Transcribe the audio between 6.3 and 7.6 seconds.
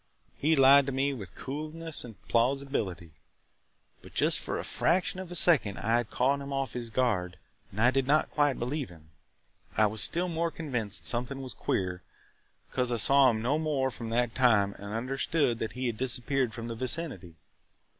him off his guard